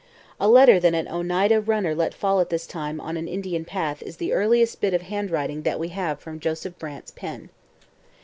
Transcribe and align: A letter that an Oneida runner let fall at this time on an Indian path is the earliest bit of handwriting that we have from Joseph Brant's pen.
A 0.39 0.47
letter 0.47 0.79
that 0.79 0.95
an 0.95 1.07
Oneida 1.07 1.61
runner 1.61 1.93
let 1.93 2.15
fall 2.15 2.39
at 2.39 2.49
this 2.49 2.65
time 2.65 2.99
on 2.99 3.17
an 3.17 3.27
Indian 3.27 3.63
path 3.63 4.01
is 4.01 4.17
the 4.17 4.33
earliest 4.33 4.81
bit 4.81 4.95
of 4.95 5.03
handwriting 5.03 5.61
that 5.61 5.79
we 5.79 5.89
have 5.89 6.19
from 6.19 6.39
Joseph 6.39 6.79
Brant's 6.79 7.11
pen. 7.11 7.51